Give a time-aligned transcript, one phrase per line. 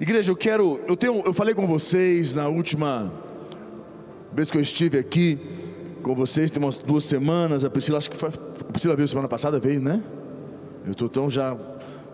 [0.00, 3.12] Igreja, eu quero, eu tenho, eu falei com vocês na última
[4.32, 5.36] vez que eu estive aqui
[6.04, 7.64] com vocês, tem umas duas semanas.
[7.64, 10.00] A Priscila, acho que foi, a Priscila veio semana passada, veio, né?
[10.86, 11.56] Eu estou tão já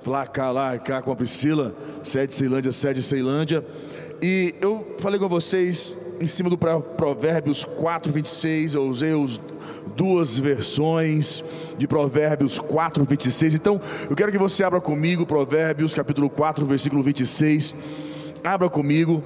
[0.06, 3.62] lá, cá, lá, cá com a Priscila, sede Ceilândia, sede Ceilândia.
[4.22, 8.76] E eu falei com vocês em cima do Provérbios 4, 26.
[8.76, 9.38] Eu usei os
[9.96, 11.44] duas versões
[11.76, 13.54] de Provérbios 4, 26.
[13.54, 17.74] Então, eu quero que você abra comigo Provérbios capítulo 4, versículo 26.
[18.42, 19.22] Abra comigo.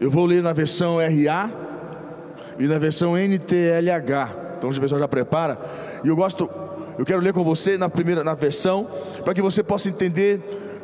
[0.00, 1.50] Eu vou ler na versão RA
[2.58, 4.56] e na versão NTLH.
[4.58, 5.58] Então, o pessoal já prepara.
[6.04, 6.48] E eu gosto,
[6.98, 8.86] eu quero ler com você na primeira na versão,
[9.24, 10.40] para que você possa entender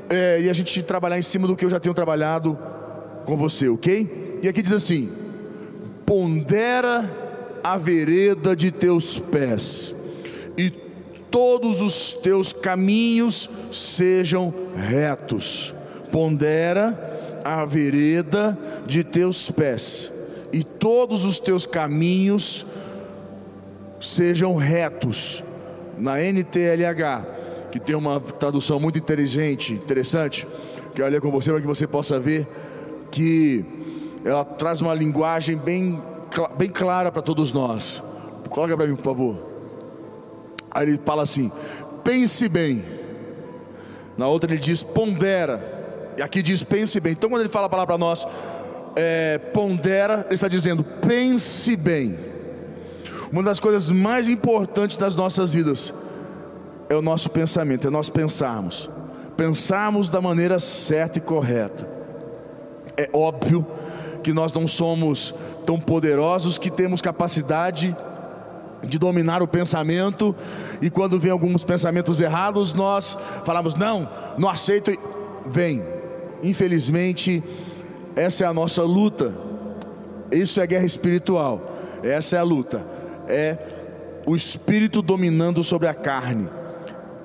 [0.08, 2.58] é, e a gente trabalhar em cima do que eu já tenho trabalhado
[3.24, 4.38] com você, ok?
[4.42, 5.10] E aqui diz assim:
[6.06, 7.27] pondera
[7.62, 9.94] a vereda de teus pés,
[10.56, 10.70] e
[11.30, 15.74] todos os teus caminhos sejam retos.
[16.10, 20.12] Pondera a vereda de teus pés,
[20.52, 22.66] e todos os teus caminhos
[24.00, 25.42] sejam retos.
[25.98, 27.26] Na NTLH,
[27.72, 30.46] que tem uma tradução muito inteligente, interessante,
[30.94, 32.46] que eu ler com você para que você possa ver
[33.10, 33.64] que
[34.24, 35.98] ela traz uma linguagem bem
[36.56, 38.02] bem clara para todos nós.
[38.48, 39.46] Coloca para mim, por favor.
[40.70, 41.50] Aí ele fala assim:
[42.04, 42.84] pense bem.
[44.16, 46.14] Na outra ele diz pondera.
[46.16, 47.12] E aqui diz pense bem.
[47.12, 48.26] Então quando ele fala a palavra para nós,
[48.96, 52.18] é, pondera, ele está dizendo pense bem.
[53.30, 55.92] Uma das coisas mais importantes das nossas vidas
[56.88, 58.90] é o nosso pensamento, é nós pensarmos.
[59.36, 61.86] Pensarmos da maneira certa e correta.
[62.96, 63.64] É óbvio
[64.28, 65.34] que nós não somos
[65.64, 67.96] tão poderosos que temos capacidade
[68.82, 70.36] de dominar o pensamento
[70.82, 74.06] e quando vem alguns pensamentos errados, nós falamos: "Não,
[74.36, 74.92] não aceito".
[75.46, 75.82] Vem.
[76.42, 77.42] Infelizmente,
[78.14, 79.32] essa é a nossa luta.
[80.30, 81.72] Isso é guerra espiritual.
[82.02, 82.84] Essa é a luta.
[83.26, 83.56] É
[84.26, 86.50] o espírito dominando sobre a carne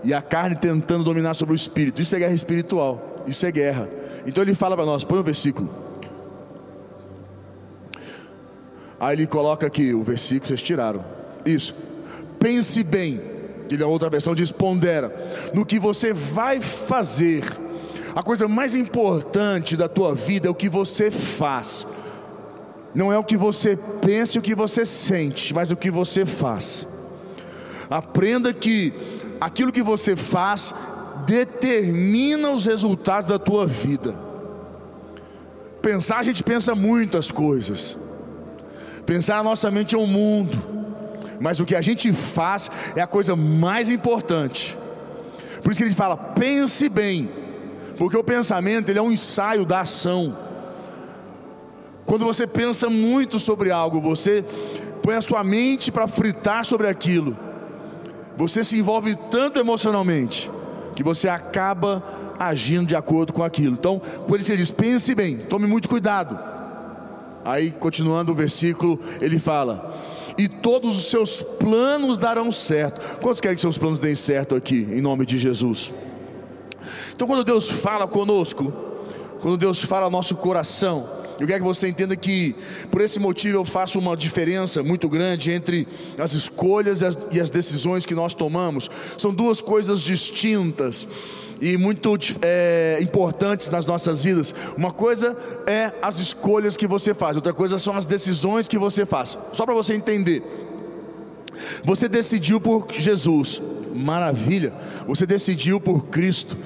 [0.06, 2.02] e a carne tentando dominar sobre o espírito.
[2.02, 3.26] Isso é guerra espiritual.
[3.28, 3.90] Isso é guerra.
[4.26, 5.83] Então ele fala para nós, põe o versículo.
[9.04, 11.04] Aí ele coloca aqui o versículo, vocês tiraram.
[11.46, 11.76] Isso.
[12.40, 13.20] Pense bem.
[13.70, 15.14] Ele a outra versão diz pondera
[15.54, 17.44] no que você vai fazer.
[18.16, 21.86] A coisa mais importante da tua vida é o que você faz.
[22.96, 26.26] Não é o que você pensa e o que você sente, mas o que você
[26.26, 26.88] faz.
[27.90, 28.94] Aprenda que
[29.42, 30.74] aquilo que você faz
[31.26, 34.16] determina os resultados da tua vida.
[35.82, 37.98] Pensar, a gente pensa muitas coisas.
[39.06, 40.58] Pensar na nossa mente é um mundo,
[41.40, 44.78] mas o que a gente faz é a coisa mais importante.
[45.62, 47.30] Por isso que ele fala: pense bem,
[47.98, 50.36] porque o pensamento ele é um ensaio da ação.
[52.06, 54.44] Quando você pensa muito sobre algo, você
[55.02, 57.38] põe a sua mente para fritar sobre aquilo.
[58.36, 60.50] Você se envolve tanto emocionalmente
[60.96, 62.04] que você acaba
[62.40, 63.74] agindo de acordo com aquilo.
[63.74, 66.38] Então, por isso ele diz: pense bem, tome muito cuidado.
[67.46, 70.00] Aí, continuando o versículo, ele fala:
[70.38, 73.20] E todos os seus planos darão certo.
[73.20, 75.94] Quantos querem que seus planos deem certo aqui, em nome de Jesus?
[77.14, 78.74] Então, quando Deus fala conosco,
[79.42, 81.08] quando Deus fala ao nosso coração,
[81.40, 82.56] eu quero que você entenda que,
[82.90, 85.88] por esse motivo, eu faço uma diferença muito grande entre
[86.18, 88.90] as escolhas e as, e as decisões que nós tomamos.
[89.18, 91.08] São duas coisas distintas
[91.64, 94.54] e muito é, importantes nas nossas vidas.
[94.76, 95.36] Uma coisa
[95.66, 99.38] é as escolhas que você faz, outra coisa são as decisões que você faz.
[99.54, 100.44] Só para você entender.
[101.86, 103.62] Você decidiu por Jesus,
[103.96, 104.74] maravilha.
[105.08, 106.58] Você decidiu por Cristo,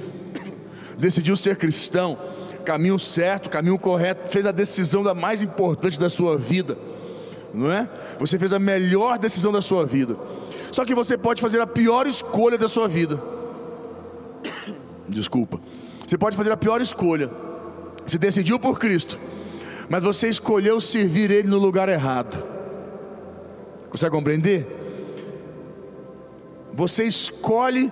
[0.98, 2.18] decidiu ser cristão,
[2.66, 6.76] caminho certo, caminho correto, fez a decisão da mais importante da sua vida,
[7.54, 7.88] não é?
[8.18, 10.18] Você fez a melhor decisão da sua vida.
[10.72, 13.37] Só que você pode fazer a pior escolha da sua vida.
[15.08, 15.60] Desculpa.
[16.06, 17.30] Você pode fazer a pior escolha.
[18.06, 19.20] Você decidiu por Cristo,
[19.90, 22.42] mas você escolheu servir Ele no lugar errado.
[23.90, 24.66] Consegue compreender?
[26.74, 27.92] Você escolhe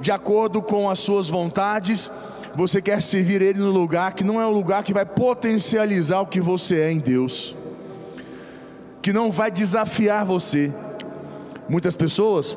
[0.00, 2.10] de acordo com as suas vontades,
[2.54, 6.26] você quer servir Ele no lugar que não é o lugar que vai potencializar o
[6.26, 7.54] que você é em Deus,
[9.00, 10.72] que não vai desafiar você.
[11.68, 12.56] Muitas pessoas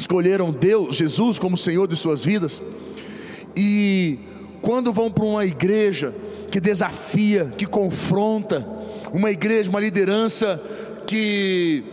[0.00, 2.62] escolheram Deus, Jesus como Senhor de suas vidas,
[3.56, 4.18] e
[4.60, 6.14] quando vão para uma igreja
[6.50, 8.66] que desafia, que confronta,
[9.12, 10.60] uma igreja, uma liderança
[11.06, 11.84] que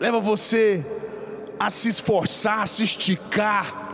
[0.00, 0.84] leva você
[1.58, 3.84] a se esforçar, a se esticar,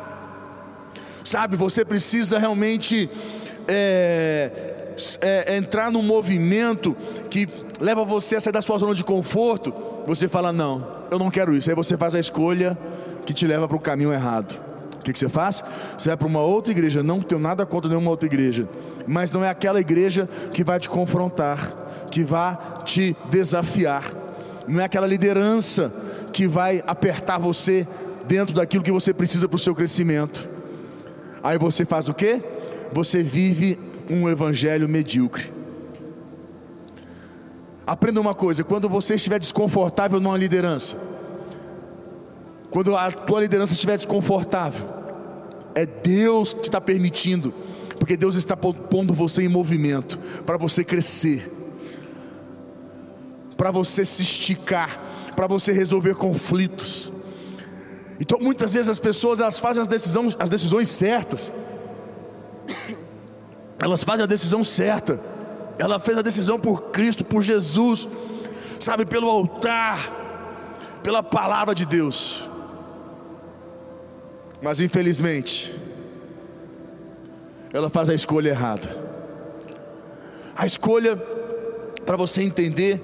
[1.24, 1.56] sabe?
[1.56, 3.08] Você precisa realmente
[3.68, 4.50] é,
[5.20, 6.96] é, entrar num movimento
[7.28, 7.48] que
[7.80, 9.72] leva você a sair da sua zona de conforto.
[10.10, 11.70] Você fala: Não, eu não quero isso.
[11.70, 12.76] Aí você faz a escolha
[13.24, 14.60] que te leva para o caminho errado.
[14.96, 15.62] O que, que, você faz?
[15.96, 17.00] Você vai para uma outra igreja.
[17.00, 18.68] Não tenho nada contra nenhuma outra igreja,
[19.06, 21.72] mas não é aquela igreja que vai te confrontar,
[22.10, 24.04] que vai te desafiar.
[24.66, 25.92] Não é aquela liderança
[26.32, 27.86] que vai apertar você
[28.26, 30.46] dentro daquilo que você precisa para o seu crescimento.
[31.40, 32.42] Aí você faz o quê?
[32.92, 33.78] Você vive
[34.10, 35.59] um evangelho medíocre.
[37.90, 40.96] Aprenda uma coisa: quando você estiver desconfortável numa liderança,
[42.70, 44.86] quando a tua liderança estiver desconfortável,
[45.74, 47.52] é Deus que está permitindo,
[47.98, 51.50] porque Deus está pondo você em movimento para você crescer,
[53.56, 55.00] para você se esticar,
[55.34, 57.12] para você resolver conflitos.
[58.20, 61.52] Então muitas vezes as pessoas elas fazem as decisões, as decisões certas.
[63.80, 65.29] Elas fazem a decisão certa.
[65.80, 68.06] Ela fez a decisão por Cristo, por Jesus,
[68.78, 69.98] sabe, pelo altar,
[71.02, 72.48] pela palavra de Deus.
[74.60, 75.74] Mas infelizmente,
[77.72, 78.94] ela faz a escolha errada.
[80.54, 81.16] A escolha,
[82.04, 83.00] para você entender,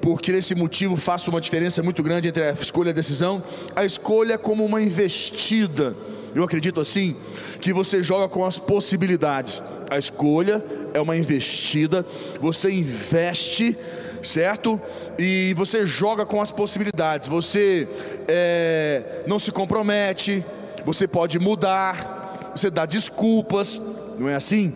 [0.00, 3.42] porque esse motivo faça uma diferença muito grande entre a escolha e a decisão.
[3.74, 5.96] A escolha é como uma investida,
[6.34, 7.16] eu acredito assim,
[7.60, 9.62] que você joga com as possibilidades.
[9.90, 10.64] A escolha
[10.94, 12.06] é uma investida,
[12.40, 13.76] você investe,
[14.22, 14.80] certo?
[15.18, 17.28] E você joga com as possibilidades.
[17.28, 17.86] Você
[18.26, 20.44] é, não se compromete,
[20.84, 23.80] você pode mudar, você dá desculpas,
[24.18, 24.72] não é assim?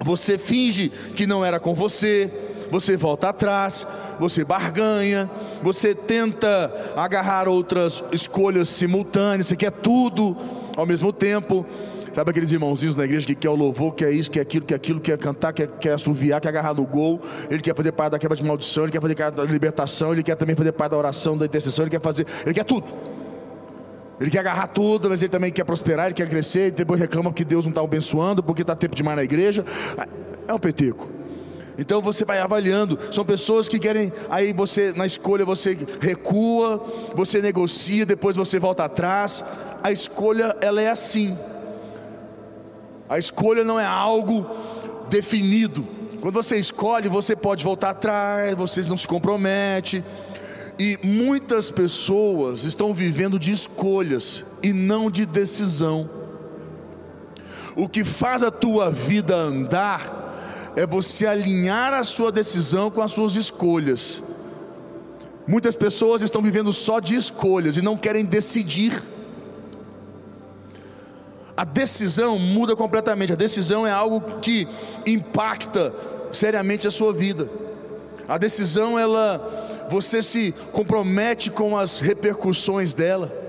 [0.00, 2.30] Você finge que não era com você,
[2.70, 3.86] você volta atrás,
[4.18, 5.30] você barganha,
[5.62, 10.36] você tenta agarrar outras escolhas simultâneas, você quer tudo
[10.76, 11.66] ao mesmo tempo.
[12.14, 14.98] Sabe aqueles irmãozinhos na igreja que quer o louvor, quer isso, quer aquilo, quer aquilo,
[14.98, 18.36] quer cantar, quer, quer assoviar, quer agarrar no gol, ele quer fazer parte da quebra
[18.36, 21.38] de maldição, ele quer fazer parte da libertação, ele quer também fazer parte da oração,
[21.38, 22.86] da intercessão, ele quer fazer, ele quer tudo.
[24.20, 27.32] Ele quer agarrar tudo, mas ele também quer prosperar, ele quer crescer, e depois reclama
[27.32, 29.64] que Deus não está abençoando, porque está tempo demais na igreja.
[30.48, 31.17] É um peteco.
[31.78, 32.98] Então você vai avaliando.
[33.12, 36.84] São pessoas que querem, aí você na escolha você recua,
[37.14, 39.44] você negocia, depois você volta atrás.
[39.82, 41.38] A escolha ela é assim.
[43.08, 44.44] A escolha não é algo
[45.08, 45.86] definido.
[46.20, 50.02] Quando você escolhe, você pode voltar atrás, você não se compromete.
[50.76, 56.10] E muitas pessoas estão vivendo de escolhas e não de decisão.
[57.76, 60.27] O que faz a tua vida andar
[60.78, 64.22] é você alinhar a sua decisão com as suas escolhas.
[65.44, 69.02] Muitas pessoas estão vivendo só de escolhas e não querem decidir.
[71.56, 73.32] A decisão muda completamente.
[73.32, 74.68] A decisão é algo que
[75.04, 75.92] impacta
[76.32, 77.50] seriamente a sua vida.
[78.28, 83.47] A decisão ela você se compromete com as repercussões dela.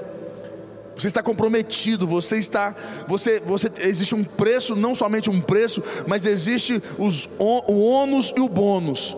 [0.99, 2.75] Você está comprometido, você está,
[3.07, 8.41] você, você existe um preço, não somente um preço, mas existe os, o, ônus e
[8.41, 9.15] o bônus.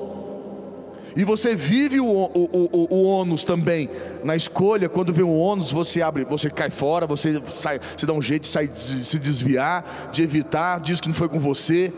[1.15, 3.89] E você vive o, o, o, o ônus também.
[4.23, 8.13] Na escolha, quando vem o ônus, você abre, você cai fora, você sai, você dá
[8.13, 11.91] um jeito de, sair, de se desviar, de evitar, diz que não foi com você.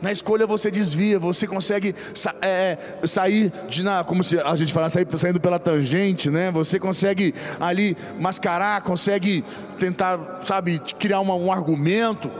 [0.00, 4.72] Na escolha você desvia, você consegue sa é, sair de na, como se a gente
[4.72, 6.50] fala, sair, saindo pela tangente, né?
[6.50, 9.44] Você consegue ali mascarar, consegue
[9.78, 12.30] tentar, sabe, criar uma, um argumento.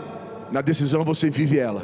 [0.50, 1.82] Na decisão você vive ela.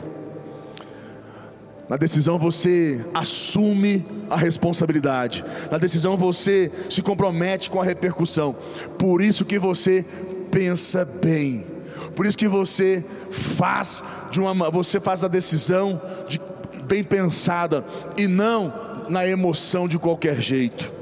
[1.88, 5.44] Na decisão você assume a responsabilidade.
[5.70, 8.56] Na decisão você se compromete com a repercussão.
[8.98, 10.04] Por isso que você
[10.50, 11.73] pensa bem.
[12.14, 16.40] Por isso que você faz de uma você faz a decisão de,
[16.84, 17.84] bem pensada
[18.16, 18.72] e não
[19.08, 20.92] na emoção de qualquer jeito.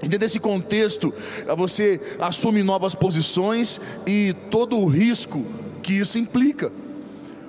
[0.00, 1.12] Dentro desse contexto,
[1.56, 5.44] você assume novas posições e todo o risco
[5.82, 6.70] que isso implica.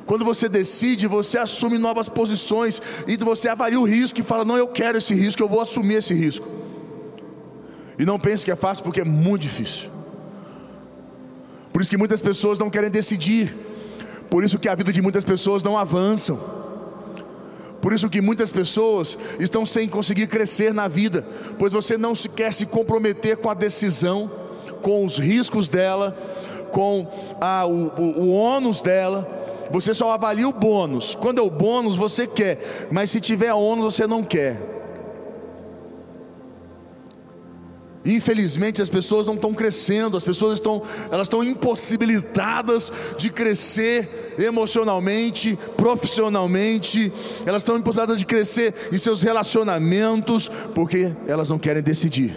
[0.06, 4.58] Quando você decide, você assume novas posições e você avalia o risco e fala: Não,
[4.58, 6.48] eu quero esse risco, eu vou assumir esse risco.
[8.00, 9.99] E não pense que é fácil, porque é muito difícil.
[11.72, 13.56] Por isso que muitas pessoas não querem decidir.
[14.30, 16.40] Por isso que a vida de muitas pessoas não avançam.
[17.82, 21.26] Por isso que muitas pessoas estão sem conseguir crescer na vida,
[21.58, 24.30] pois você não se quer se comprometer com a decisão,
[24.82, 26.12] com os riscos dela,
[26.72, 27.08] com
[27.40, 29.28] a, o, o, o ônus dela.
[29.72, 31.16] Você só avalia o bônus.
[31.16, 34.79] Quando é o bônus, você quer, mas se tiver ônus, você não quer.
[38.06, 45.60] Infelizmente as pessoas não estão crescendo, as pessoas estão, elas estão impossibilitadas de crescer emocionalmente,
[45.76, 47.12] profissionalmente,
[47.46, 52.36] elas estão impossibilitadas de crescer em seus relacionamentos, porque elas não querem decidir.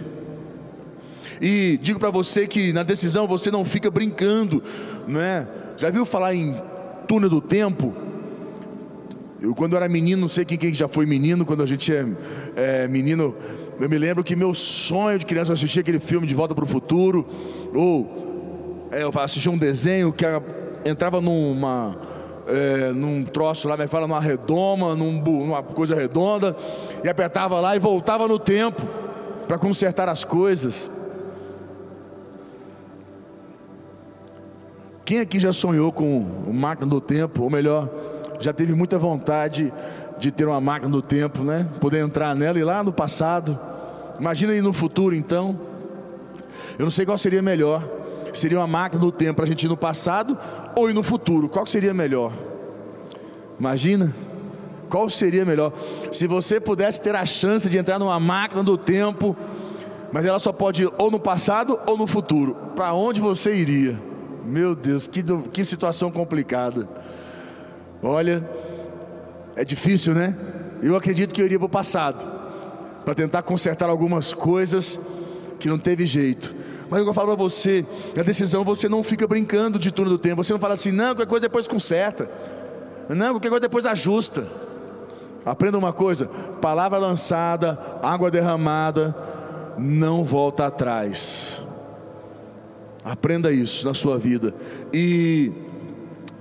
[1.41, 4.63] E digo para você que na decisão você não fica brincando,
[5.07, 5.47] não é?
[5.77, 6.61] Já viu falar em
[7.07, 7.95] túnel do tempo?
[9.41, 12.07] Eu quando era menino, não sei quem, quem já foi menino, quando a gente é,
[12.55, 13.35] é menino,
[13.81, 16.67] eu me lembro que meu sonho de criança assistir aquele filme De Volta para o
[16.67, 17.27] Futuro,
[17.75, 20.25] ou é, eu assisti um desenho que
[20.85, 21.97] entrava numa
[22.47, 26.57] é, num troço lá, me fala numa redoma, num, numa coisa redonda,
[27.03, 28.83] e apertava lá e voltava no tempo
[29.47, 30.91] para consertar as coisas.
[35.05, 37.89] Quem aqui já sonhou com o máquina do tempo, ou melhor,
[38.41, 39.73] já teve muita vontade
[40.23, 41.67] de ter uma máquina do tempo, né?
[41.81, 43.59] Poder entrar nela e lá no passado.
[44.21, 45.59] Imagina aí no futuro, então.
[46.79, 47.83] Eu não sei qual seria melhor.
[48.33, 50.39] Seria uma máquina do tempo para a gente ir no passado
[50.77, 51.49] ou ir no futuro?
[51.49, 52.33] Qual seria melhor?
[53.59, 54.15] Imagina.
[54.89, 55.73] Qual seria melhor?
[56.13, 59.37] Se você pudesse ter a chance de entrar numa máquina do tempo,
[60.13, 62.55] mas ela só pode ir ou no passado ou no futuro.
[62.77, 63.99] Para onde você iria?
[64.45, 66.89] Meu Deus, que, que situação complicada.
[68.01, 68.49] Olha,
[69.57, 70.35] é difícil, né?
[70.83, 72.27] Eu acredito que eu iria para o passado,
[73.05, 74.99] para tentar consertar algumas coisas
[75.59, 76.55] que não teve jeito.
[76.91, 80.43] Mas eu falo para você, na decisão você não fica brincando de turno do tempo.
[80.43, 82.31] Você não fala assim, não, qualquer coisa depois conserta.
[83.09, 84.47] Não, qualquer coisa depois ajusta.
[85.45, 86.27] Aprenda uma coisa:
[86.61, 89.15] palavra lançada, água derramada,
[89.79, 91.61] não volta atrás.
[93.05, 94.55] Aprenda isso na sua vida.
[94.93, 95.51] E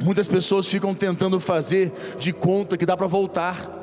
[0.02, 3.80] muitas pessoas ficam tentando fazer de conta que dá para voltar.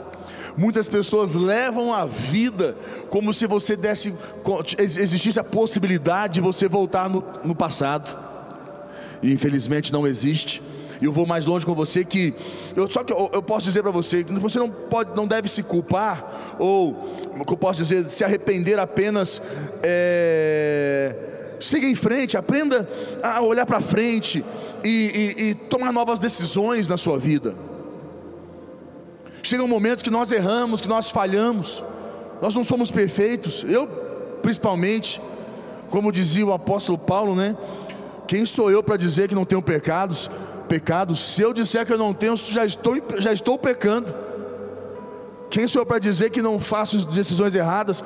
[0.56, 2.76] Muitas pessoas levam a vida
[3.08, 4.14] como se você desse
[4.78, 8.16] existisse a possibilidade de você voltar no, no passado.
[9.22, 10.62] E infelizmente não existe.
[11.00, 12.34] E eu vou mais longe com você que
[12.74, 15.62] eu só que eu, eu posso dizer para você, você não pode, não deve se
[15.62, 17.14] culpar ou
[17.46, 19.40] que eu posso dizer, se arrepender apenas
[19.80, 21.14] é,
[21.60, 22.88] siga em frente, aprenda
[23.22, 24.44] a olhar para frente
[24.84, 27.54] e, e, e tomar novas decisões na sua vida.
[29.42, 31.84] Chegam momentos que nós erramos, que nós falhamos,
[32.40, 33.86] nós não somos perfeitos, eu
[34.42, 35.20] principalmente,
[35.90, 37.56] como dizia o apóstolo Paulo, né?
[38.26, 40.30] Quem sou eu para dizer que não tenho pecados?
[40.68, 44.14] Pecados, se eu disser que eu não tenho, já estou, já estou pecando.
[45.48, 48.04] Quem sou eu para dizer que não faço decisões erradas?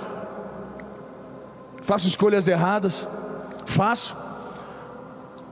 [1.83, 3.09] Faço escolhas erradas?
[3.67, 4.17] Faço.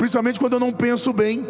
[0.01, 1.47] Principalmente quando eu não penso bem.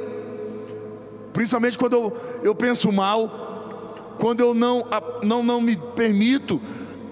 [1.33, 4.17] Principalmente quando eu, eu penso mal.
[4.19, 4.85] Quando eu não,
[5.23, 6.61] não, não me permito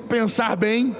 [0.08, 0.96] pensar bem.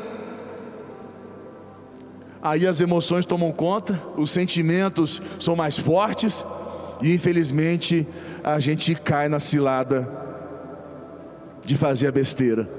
[2.41, 6.47] Aí as emoções tomam conta, os sentimentos são mais fortes.
[7.03, 8.07] E infelizmente
[8.45, 10.09] a gente cai na cilada
[11.65, 12.71] de fazer a besteira.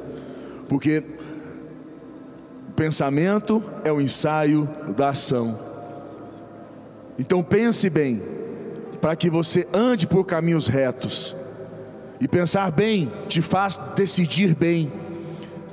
[0.70, 1.04] Porque
[2.70, 5.69] o pensamento é o ensaio da ação.
[7.20, 8.24] Então pense bem,
[9.02, 11.36] para que você ande por caminhos retos.
[12.18, 14.90] E pensar bem te faz decidir bem,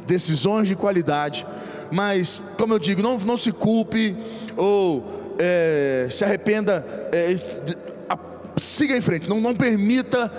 [0.04, 1.46] decisões de qualidade.
[1.90, 4.16] Mas, como eu digo, não, não se culpe
[4.56, 7.36] ou é, se arrependa, é,
[8.08, 8.18] a,
[8.60, 10.32] siga em frente, não, não permita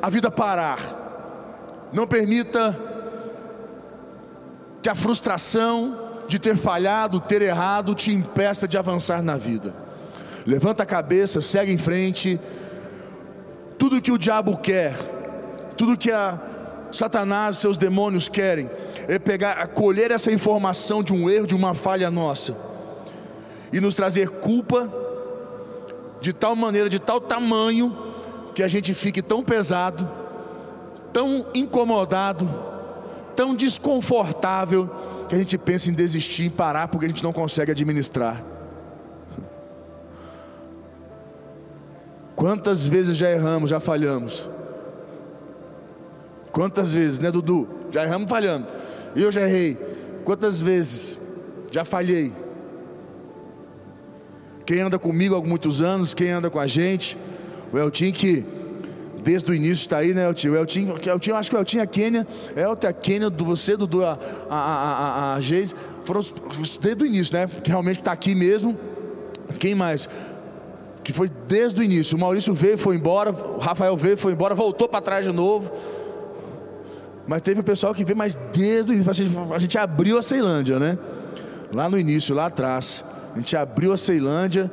[0.00, 2.78] a vida parar, não permita
[4.80, 9.82] que a frustração de ter falhado, ter errado, te impeça de avançar na vida
[10.46, 12.38] levanta a cabeça, segue em frente.
[13.78, 14.96] Tudo que o diabo quer,
[15.76, 16.40] tudo que a
[16.92, 18.70] Satanás, seus demônios querem,
[19.08, 22.56] é pegar, colher essa informação de um erro, de uma falha nossa,
[23.72, 24.92] e nos trazer culpa
[26.20, 27.96] de tal maneira, de tal tamanho,
[28.54, 30.08] que a gente fique tão pesado,
[31.12, 32.48] tão incomodado,
[33.34, 34.88] tão desconfortável,
[35.28, 38.42] que a gente pensa em desistir, em parar, porque a gente não consegue administrar.
[42.34, 44.48] Quantas vezes já erramos, já falhamos?
[46.50, 47.68] Quantas vezes, né, Dudu?
[47.90, 48.66] Já erramos falhando.
[49.16, 49.78] Eu já errei.
[50.24, 51.18] Quantas vezes
[51.70, 52.32] já falhei?
[54.64, 57.16] Quem anda comigo há muitos anos, quem anda com a gente,
[57.72, 58.44] o Eltim que
[59.22, 60.48] desde o início está aí, né, Eltim?
[60.48, 64.18] O Eltim, Eltim, acho que o Eltim, a Kênia, Elton, a Kênia, você, Dudu, a,
[64.50, 64.92] a, a,
[65.32, 65.74] a, a Geis,
[66.04, 66.20] foram
[66.80, 67.48] desde o início, né?
[67.62, 68.76] Que realmente está aqui mesmo.
[69.58, 70.08] Quem mais?
[71.02, 72.16] Que foi desde o início.
[72.16, 75.70] O Maurício veio, foi embora, o Rafael veio, foi embora, voltou para trás de novo.
[77.26, 79.10] Mas teve o pessoal que veio, mas desde o início,
[79.54, 80.98] a gente, abriu a Ceilândia, né?
[81.72, 83.04] lá no início, lá atrás.
[83.34, 84.70] A gente abriu a Ceilândia,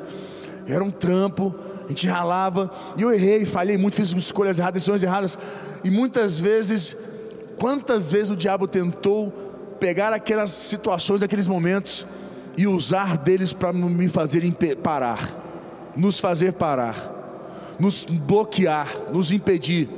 [0.68, 1.56] era um trampo,
[1.86, 5.38] a gente ralava, e eu errei, falhei muito, fiz escolhas erradas, decisões erradas,
[5.84, 6.96] e muitas vezes,
[7.58, 9.32] quantas vezes o diabo tentou
[9.80, 12.06] pegar aquelas situações, aqueles momentos,
[12.58, 14.44] e usar deles para me fazer
[14.84, 15.30] parar,
[15.96, 19.90] nos fazer parar, nos bloquear, nos impedir.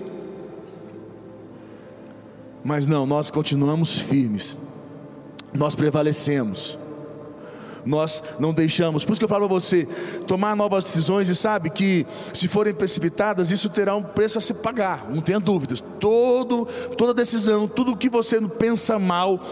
[2.63, 4.55] Mas não, nós continuamos firmes,
[5.53, 6.77] nós prevalecemos,
[7.85, 9.03] nós não deixamos.
[9.03, 9.87] Por isso que eu falo a você,
[10.27, 14.53] tomar novas decisões e sabe que se forem precipitadas, isso terá um preço a se
[14.53, 15.83] pagar, não tenha dúvidas.
[15.99, 16.67] Todo,
[16.97, 19.43] toda decisão, tudo que você pensa mal,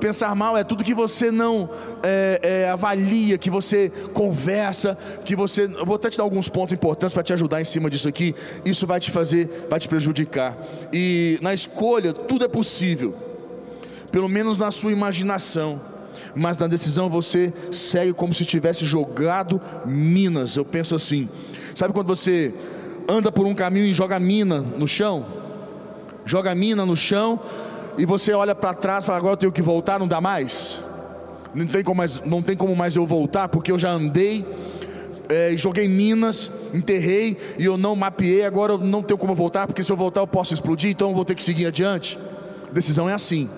[0.00, 1.68] Pensar mal é tudo que você não
[2.02, 5.64] é, é, avalia, que você conversa, que você.
[5.64, 8.34] Eu vou até te dar alguns pontos importantes para te ajudar em cima disso aqui.
[8.64, 10.56] Isso vai te fazer, vai te prejudicar.
[10.92, 13.14] E na escolha, tudo é possível,
[14.10, 15.80] pelo menos na sua imaginação.
[16.34, 20.56] Mas na decisão você segue como se tivesse jogado minas.
[20.56, 21.28] Eu penso assim:
[21.74, 22.52] sabe quando você
[23.08, 25.24] anda por um caminho e joga mina no chão?
[26.24, 27.40] Joga mina no chão
[27.98, 30.82] e você olha para trás e fala: agora eu tenho que voltar, não dá mais?
[31.54, 34.44] Não tem como mais, não tem como mais eu voltar, porque eu já andei,
[35.28, 39.82] é, joguei minas, enterrei e eu não mapeei, agora eu não tenho como voltar, porque
[39.82, 42.18] se eu voltar eu posso explodir, então eu vou ter que seguir adiante.
[42.72, 43.48] Decisão é assim.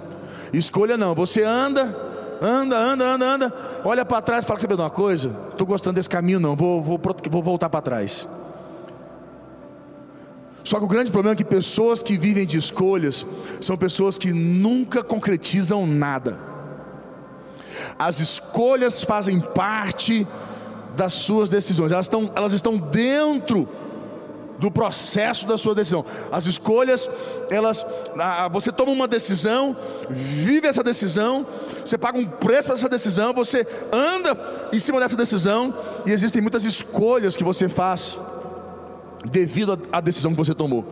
[0.53, 1.95] Escolha não, você anda,
[2.41, 3.55] anda, anda, anda, anda,
[3.85, 5.35] olha para trás e fala: sabe de uma coisa?
[5.51, 8.27] Estou gostando desse caminho, não, vou, vou, vou voltar para trás.
[10.65, 13.25] Só que o grande problema é que pessoas que vivem de escolhas
[13.61, 16.39] são pessoas que nunca concretizam nada.
[17.99, 20.27] As escolhas fazem parte
[20.97, 23.69] das suas decisões, elas estão, elas estão dentro
[24.59, 26.05] do processo da sua decisão.
[26.33, 27.09] As escolhas,
[27.49, 27.87] elas,
[28.51, 29.77] você toma uma decisão,
[30.11, 31.47] vive essa decisão,
[31.85, 35.73] você paga um preço para essa decisão, você anda em cima dessa decisão,
[36.05, 38.19] e existem muitas escolhas que você faz
[39.25, 40.85] devido à decisão que você tomou.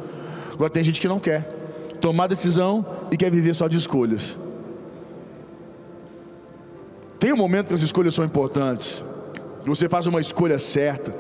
[0.53, 1.55] Agora tem gente que não quer
[2.01, 4.39] tomar decisão e quer viver só de escolhas.
[7.19, 9.03] Tem um momento que as escolhas são importantes.
[9.65, 11.15] Você faz uma escolha certa,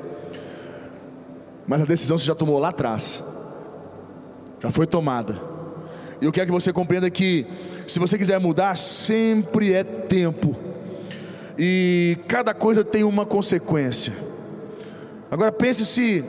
[1.66, 3.24] mas a decisão você já tomou lá atrás,
[4.60, 5.40] já foi tomada.
[6.20, 7.46] E eu quero que você compreenda que,
[7.88, 10.54] se você quiser mudar, sempre é tempo,
[11.58, 14.12] e cada coisa tem uma consequência.
[15.30, 16.24] Agora pense se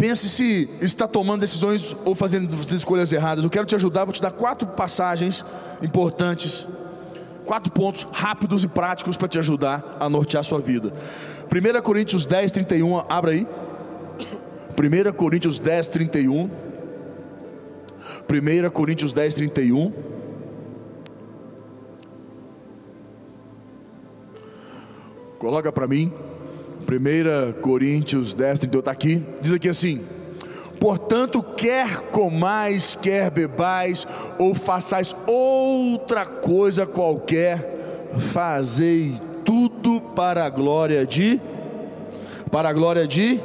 [0.00, 3.44] Pense se está tomando decisões ou fazendo escolhas erradas.
[3.44, 5.44] Eu quero te ajudar, vou te dar quatro passagens
[5.82, 6.66] importantes,
[7.44, 10.90] quatro pontos rápidos e práticos para te ajudar a nortear a sua vida.
[11.54, 13.46] 1 Coríntios 10, 31, abra aí.
[14.78, 16.50] 1 Coríntios 10, 31.
[18.26, 19.92] 1 Coríntios 10, 31.
[25.38, 26.10] Coloca para mim.
[26.80, 30.00] 1 Coríntios 10, 32 está aqui, diz aqui assim:
[30.78, 34.06] Portanto, quer comais, quer bebais,
[34.38, 41.40] ou façais outra coisa qualquer, fazei tudo para a glória de,
[42.50, 43.38] para a glória de.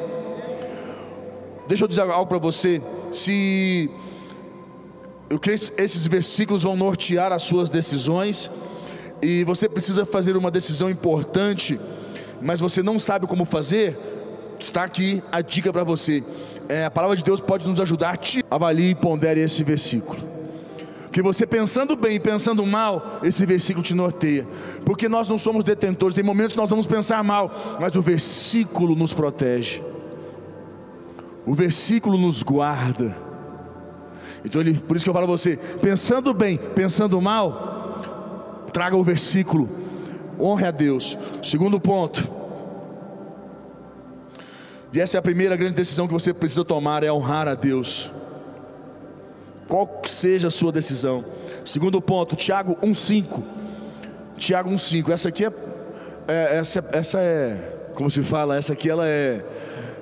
[1.67, 3.89] Deixa eu dizer algo para você, se
[5.29, 8.49] eu creio que esses versículos vão nortear as suas decisões,
[9.21, 11.79] e você precisa fazer uma decisão importante
[12.41, 13.97] mas você não sabe como fazer,
[14.59, 16.23] está aqui a dica para você.
[16.67, 18.17] É, a palavra de Deus pode nos ajudar.
[18.17, 20.35] Te avalie e pondere esse versículo.
[21.11, 24.45] Que você pensando bem e pensando mal, esse versículo te norteia.
[24.83, 26.15] Porque nós não somos detentores.
[26.15, 29.81] Tem momentos que nós vamos pensar mal, mas o versículo nos protege.
[31.45, 33.15] O versículo nos guarda.
[34.43, 39.03] Então, ele, por isso que eu falo a você: pensando bem, pensando mal, traga o
[39.03, 39.84] versículo
[40.39, 41.17] honre a Deus.
[41.41, 42.29] Segundo ponto,
[44.95, 48.09] e essa é a primeira grande decisão que você precisa tomar: é honrar a Deus.
[49.67, 51.25] Qual seja a sua decisão.
[51.65, 53.43] Segundo ponto, Tiago 1,5.
[54.37, 55.09] Tiago 1,5.
[55.09, 55.51] Essa aqui é,
[56.27, 59.43] é, essa, essa é, como se fala, essa aqui ela é,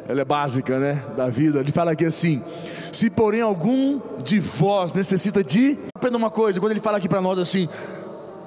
[0.08, 1.60] ela é básica, né, da vida.
[1.60, 2.43] Ele fala aqui assim:
[2.91, 6.60] se porém algum de vós necessita de, aprenda uma coisa.
[6.60, 7.67] Quando ele fala aqui para nós assim,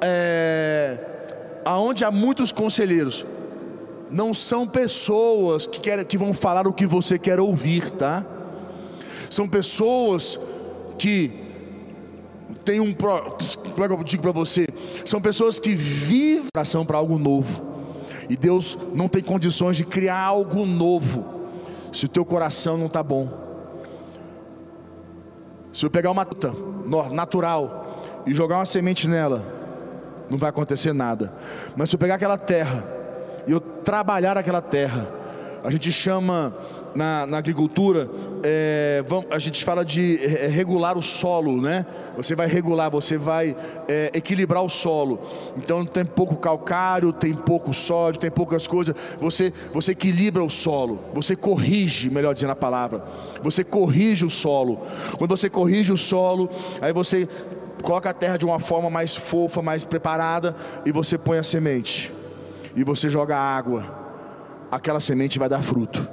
[0.00, 1.15] é,
[1.66, 3.26] aonde há muitos conselheiros,
[4.08, 8.24] não são pessoas que, querem, que vão falar o que você quer ouvir, tá?
[9.28, 10.38] São pessoas
[10.96, 11.32] que
[12.64, 12.94] têm um.
[12.94, 14.68] Como é que eu digo para você?
[15.04, 17.66] São pessoas que vivem ação para algo novo.
[18.30, 21.24] E Deus não tem condições de criar algo novo
[21.92, 23.28] se o teu coração não está bom.
[25.72, 26.26] Se eu pegar uma
[27.10, 29.55] natural e jogar uma semente nela,
[30.30, 31.32] não vai acontecer nada.
[31.76, 32.84] Mas se eu pegar aquela terra
[33.46, 35.08] e eu trabalhar aquela terra,
[35.62, 36.54] a gente chama
[36.96, 38.08] na, na agricultura,
[38.42, 41.84] é, vamos, a gente fala de é, regular o solo, né?
[42.16, 43.54] Você vai regular, você vai
[43.86, 45.20] é, equilibrar o solo.
[45.56, 48.94] Então tem pouco calcário, tem pouco sódio, tem poucas coisas.
[49.20, 53.04] Você, você equilibra o solo, você corrige, melhor dizendo a palavra.
[53.42, 54.80] Você corrige o solo.
[55.18, 56.48] Quando você corrige o solo,
[56.80, 57.28] aí você
[57.82, 62.12] coloca a terra de uma forma mais fofa, mais preparada, e você põe a semente.
[62.74, 63.84] E você joga água.
[64.70, 66.08] Aquela semente vai dar fruto.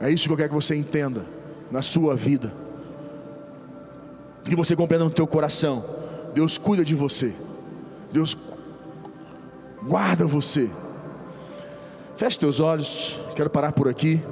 [0.00, 1.24] É isso que eu quero que você entenda
[1.70, 2.52] na sua vida.
[4.44, 5.84] Que você compreenda no teu coração.
[6.34, 7.34] Deus cuida de você.
[8.12, 8.36] Deus
[9.82, 10.70] guarda você.
[12.16, 13.18] Feche teus olhos.
[13.34, 14.22] Quero parar por aqui.